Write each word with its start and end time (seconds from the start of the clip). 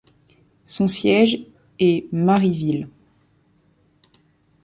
Son 0.65 0.87
siège 0.87 1.45
est 1.77 2.11
Maryville. 2.11 2.87